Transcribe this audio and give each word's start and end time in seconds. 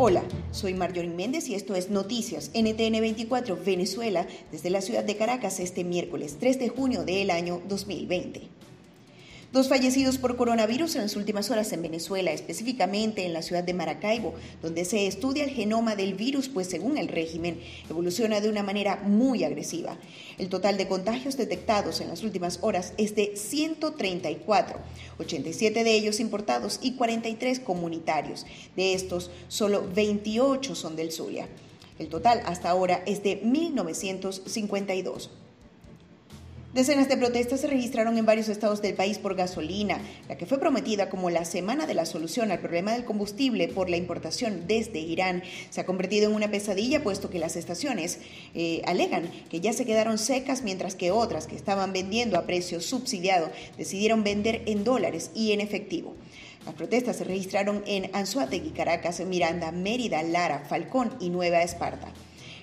Hola, 0.00 0.22
soy 0.52 0.74
Marjorie 0.74 1.10
Méndez 1.10 1.48
y 1.48 1.56
esto 1.56 1.74
es 1.74 1.90
Noticias 1.90 2.52
NTN 2.54 3.00
24 3.00 3.58
Venezuela 3.66 4.28
desde 4.52 4.70
la 4.70 4.80
ciudad 4.80 5.02
de 5.02 5.16
Caracas 5.16 5.58
este 5.58 5.82
miércoles 5.82 6.36
3 6.38 6.60
de 6.60 6.68
junio 6.68 7.02
del 7.02 7.30
año 7.30 7.60
2020. 7.68 8.57
Dos 9.50 9.70
fallecidos 9.70 10.18
por 10.18 10.36
coronavirus 10.36 10.96
en 10.96 11.02
las 11.02 11.16
últimas 11.16 11.50
horas 11.50 11.72
en 11.72 11.80
Venezuela, 11.80 12.32
específicamente 12.32 13.24
en 13.24 13.32
la 13.32 13.40
ciudad 13.40 13.64
de 13.64 13.72
Maracaibo, 13.72 14.34
donde 14.60 14.84
se 14.84 15.06
estudia 15.06 15.44
el 15.44 15.48
genoma 15.48 15.96
del 15.96 16.12
virus, 16.12 16.50
pues 16.50 16.66
según 16.66 16.98
el 16.98 17.08
régimen 17.08 17.58
evoluciona 17.88 18.42
de 18.42 18.50
una 18.50 18.62
manera 18.62 18.96
muy 18.96 19.44
agresiva. 19.44 19.96
El 20.36 20.50
total 20.50 20.76
de 20.76 20.86
contagios 20.86 21.38
detectados 21.38 22.02
en 22.02 22.08
las 22.08 22.24
últimas 22.24 22.58
horas 22.60 22.92
es 22.98 23.16
de 23.16 23.36
134, 23.36 24.80
87 25.18 25.82
de 25.82 25.94
ellos 25.94 26.20
importados 26.20 26.78
y 26.82 26.96
43 26.96 27.60
comunitarios. 27.60 28.44
De 28.76 28.92
estos, 28.92 29.30
solo 29.48 29.88
28 29.94 30.74
son 30.74 30.94
del 30.94 31.10
Zulia. 31.10 31.48
El 31.98 32.08
total 32.08 32.42
hasta 32.44 32.68
ahora 32.68 33.02
es 33.06 33.22
de 33.22 33.36
1952. 33.36 35.30
Decenas 36.78 37.08
de 37.08 37.16
protestas 37.16 37.60
se 37.60 37.66
registraron 37.66 38.18
en 38.18 38.24
varios 38.24 38.48
estados 38.48 38.80
del 38.80 38.94
país 38.94 39.18
por 39.18 39.34
gasolina, 39.34 40.00
la 40.28 40.38
que 40.38 40.46
fue 40.46 40.60
prometida 40.60 41.10
como 41.10 41.28
la 41.28 41.44
semana 41.44 41.88
de 41.88 41.94
la 41.94 42.06
solución 42.06 42.52
al 42.52 42.60
problema 42.60 42.92
del 42.92 43.04
combustible 43.04 43.66
por 43.66 43.90
la 43.90 43.96
importación 43.96 44.68
desde 44.68 45.00
Irán. 45.00 45.42
Se 45.70 45.80
ha 45.80 45.86
convertido 45.86 46.28
en 46.30 46.36
una 46.36 46.52
pesadilla 46.52 47.02
puesto 47.02 47.30
que 47.30 47.40
las 47.40 47.56
estaciones 47.56 48.20
eh, 48.54 48.82
alegan 48.86 49.28
que 49.50 49.58
ya 49.58 49.72
se 49.72 49.86
quedaron 49.86 50.18
secas 50.18 50.62
mientras 50.62 50.94
que 50.94 51.10
otras 51.10 51.48
que 51.48 51.56
estaban 51.56 51.92
vendiendo 51.92 52.38
a 52.38 52.46
precio 52.46 52.80
subsidiado 52.80 53.50
decidieron 53.76 54.22
vender 54.22 54.62
en 54.66 54.84
dólares 54.84 55.32
y 55.34 55.50
en 55.50 55.60
efectivo. 55.60 56.14
Las 56.64 56.76
protestas 56.76 57.16
se 57.16 57.24
registraron 57.24 57.82
en 57.88 58.08
Anzuategui, 58.14 58.70
Caracas, 58.70 59.18
Miranda, 59.26 59.72
Mérida, 59.72 60.22
Lara, 60.22 60.60
Falcón 60.68 61.12
y 61.18 61.30
Nueva 61.30 61.60
Esparta. 61.60 62.12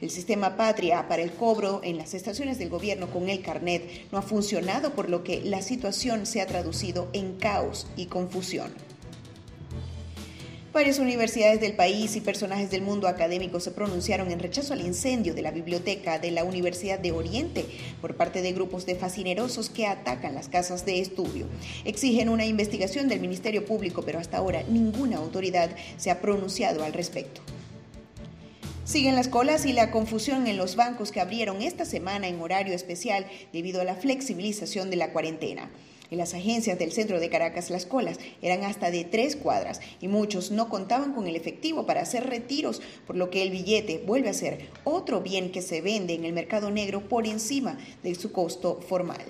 El 0.00 0.08
sistema 0.08 0.56
Patria 0.56 1.08
para 1.08 1.20
el 1.20 1.30
cobro 1.30 1.82
en 1.84 1.98
las 1.98 2.14
estaciones 2.14 2.58
del 2.58 2.70
gobierno 2.70 3.10
con 3.10 3.28
el 3.28 3.42
carnet 3.42 4.10
no 4.10 4.16
ha 4.16 4.22
funcionado, 4.22 4.94
por 4.94 5.10
lo 5.10 5.22
que 5.22 5.42
la 5.42 5.60
situación 5.60 6.24
se 6.24 6.40
ha 6.40 6.46
traducido 6.46 7.08
en 7.12 7.34
caos 7.34 7.86
y 7.96 8.06
confusión. 8.06 8.72
Varias 10.72 11.00
universidades 11.00 11.60
del 11.60 11.74
país 11.74 12.16
y 12.16 12.22
personajes 12.22 12.70
del 12.70 12.80
mundo 12.80 13.08
académico 13.08 13.60
se 13.60 13.72
pronunciaron 13.72 14.30
en 14.30 14.38
rechazo 14.38 14.72
al 14.72 14.80
incendio 14.80 15.34
de 15.34 15.42
la 15.42 15.50
biblioteca 15.50 16.18
de 16.18 16.30
la 16.30 16.44
Universidad 16.44 16.98
de 16.98 17.12
Oriente 17.12 17.66
por 18.00 18.16
parte 18.16 18.40
de 18.40 18.52
grupos 18.52 18.86
de 18.86 18.94
fascinerosos 18.94 19.68
que 19.68 19.86
atacan 19.86 20.34
las 20.34 20.48
casas 20.48 20.86
de 20.86 21.00
estudio. 21.00 21.46
Exigen 21.84 22.30
una 22.30 22.46
investigación 22.46 23.08
del 23.08 23.20
Ministerio 23.20 23.66
Público, 23.66 24.02
pero 24.02 24.18
hasta 24.18 24.38
ahora 24.38 24.62
ninguna 24.62 25.18
autoridad 25.18 25.70
se 25.98 26.10
ha 26.10 26.22
pronunciado 26.22 26.84
al 26.84 26.94
respecto. 26.94 27.42
Siguen 28.90 29.14
las 29.14 29.28
colas 29.28 29.66
y 29.66 29.72
la 29.72 29.92
confusión 29.92 30.48
en 30.48 30.56
los 30.56 30.74
bancos 30.74 31.12
que 31.12 31.20
abrieron 31.20 31.62
esta 31.62 31.84
semana 31.84 32.26
en 32.26 32.40
horario 32.40 32.74
especial 32.74 33.24
debido 33.52 33.80
a 33.80 33.84
la 33.84 33.94
flexibilización 33.94 34.90
de 34.90 34.96
la 34.96 35.12
cuarentena. 35.12 35.70
En 36.10 36.18
las 36.18 36.34
agencias 36.34 36.76
del 36.76 36.90
centro 36.90 37.20
de 37.20 37.28
Caracas 37.28 37.70
las 37.70 37.86
colas 37.86 38.18
eran 38.42 38.64
hasta 38.64 38.90
de 38.90 39.04
tres 39.04 39.36
cuadras 39.36 39.80
y 40.00 40.08
muchos 40.08 40.50
no 40.50 40.68
contaban 40.68 41.14
con 41.14 41.28
el 41.28 41.36
efectivo 41.36 41.86
para 41.86 42.00
hacer 42.00 42.28
retiros, 42.28 42.82
por 43.06 43.14
lo 43.14 43.30
que 43.30 43.42
el 43.44 43.50
billete 43.50 44.02
vuelve 44.04 44.28
a 44.28 44.34
ser 44.34 44.68
otro 44.82 45.20
bien 45.20 45.52
que 45.52 45.62
se 45.62 45.80
vende 45.80 46.14
en 46.14 46.24
el 46.24 46.32
mercado 46.32 46.72
negro 46.72 47.08
por 47.08 47.28
encima 47.28 47.78
de 48.02 48.16
su 48.16 48.32
costo 48.32 48.80
formal. 48.88 49.24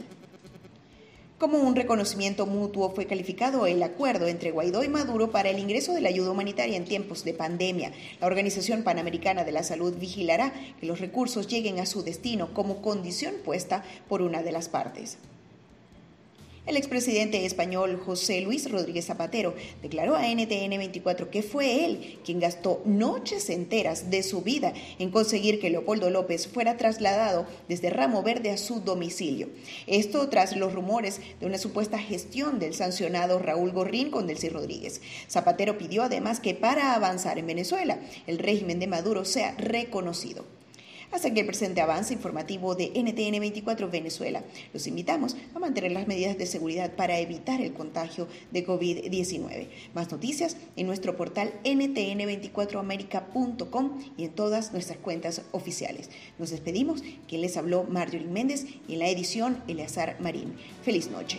Como 1.40 1.56
un 1.56 1.74
reconocimiento 1.74 2.44
mutuo 2.44 2.90
fue 2.90 3.06
calificado 3.06 3.66
el 3.66 3.82
acuerdo 3.82 4.26
entre 4.26 4.50
Guaidó 4.50 4.84
y 4.84 4.90
Maduro 4.90 5.30
para 5.30 5.48
el 5.48 5.58
ingreso 5.58 5.94
de 5.94 6.02
la 6.02 6.10
ayuda 6.10 6.32
humanitaria 6.32 6.76
en 6.76 6.84
tiempos 6.84 7.24
de 7.24 7.32
pandemia. 7.32 7.92
La 8.20 8.26
Organización 8.26 8.82
Panamericana 8.82 9.42
de 9.42 9.52
la 9.52 9.62
Salud 9.62 9.96
vigilará 9.98 10.52
que 10.78 10.84
los 10.84 11.00
recursos 11.00 11.48
lleguen 11.48 11.80
a 11.80 11.86
su 11.86 12.02
destino 12.02 12.52
como 12.52 12.82
condición 12.82 13.36
puesta 13.42 13.84
por 14.06 14.20
una 14.20 14.42
de 14.42 14.52
las 14.52 14.68
partes. 14.68 15.16
El 16.70 16.76
expresidente 16.76 17.44
español 17.46 18.00
José 18.06 18.42
Luis 18.42 18.70
Rodríguez 18.70 19.06
Zapatero 19.06 19.56
declaró 19.82 20.14
a 20.14 20.28
NTN 20.28 20.70
24 20.70 21.28
que 21.28 21.42
fue 21.42 21.84
él 21.84 22.20
quien 22.24 22.38
gastó 22.38 22.80
noches 22.84 23.50
enteras 23.50 24.08
de 24.08 24.22
su 24.22 24.42
vida 24.42 24.72
en 25.00 25.10
conseguir 25.10 25.58
que 25.58 25.68
Leopoldo 25.68 26.10
López 26.10 26.46
fuera 26.46 26.76
trasladado 26.76 27.44
desde 27.68 27.90
Ramo 27.90 28.22
Verde 28.22 28.52
a 28.52 28.56
su 28.56 28.82
domicilio. 28.82 29.48
Esto 29.88 30.28
tras 30.28 30.56
los 30.56 30.72
rumores 30.72 31.20
de 31.40 31.46
una 31.46 31.58
supuesta 31.58 31.98
gestión 31.98 32.60
del 32.60 32.74
sancionado 32.74 33.40
Raúl 33.40 33.72
Gorrín 33.72 34.12
con 34.12 34.28
Delcy 34.28 34.48
Rodríguez. 34.48 35.00
Zapatero 35.28 35.76
pidió 35.76 36.04
además 36.04 36.38
que 36.38 36.54
para 36.54 36.94
avanzar 36.94 37.40
en 37.40 37.48
Venezuela 37.48 37.98
el 38.28 38.38
régimen 38.38 38.78
de 38.78 38.86
Maduro 38.86 39.24
sea 39.24 39.56
reconocido 39.58 40.44
hasta 41.12 41.32
que 41.32 41.40
el 41.40 41.46
presente 41.46 41.80
avance 41.80 42.12
informativo 42.14 42.74
de 42.74 42.90
NTN 42.94 43.38
24 43.40 43.90
Venezuela. 43.90 44.42
Los 44.72 44.86
invitamos 44.86 45.36
a 45.54 45.58
mantener 45.58 45.92
las 45.92 46.06
medidas 46.06 46.38
de 46.38 46.46
seguridad 46.46 46.94
para 46.94 47.18
evitar 47.18 47.60
el 47.60 47.72
contagio 47.72 48.28
de 48.50 48.66
COVID-19. 48.66 49.68
Más 49.94 50.10
noticias 50.10 50.56
en 50.76 50.86
nuestro 50.86 51.16
portal 51.16 51.52
ntn24america.com 51.64 54.00
y 54.16 54.24
en 54.24 54.32
todas 54.32 54.72
nuestras 54.72 54.98
cuentas 54.98 55.42
oficiales. 55.52 56.10
Nos 56.38 56.50
despedimos. 56.50 57.02
Quien 57.28 57.42
les 57.42 57.56
habló, 57.56 57.84
Marjorie 57.84 58.26
Méndez, 58.26 58.66
y 58.88 58.94
en 58.94 58.98
la 59.00 59.08
edición, 59.08 59.62
Eleazar 59.68 60.16
Marín. 60.20 60.54
Feliz 60.82 61.10
noche. 61.10 61.38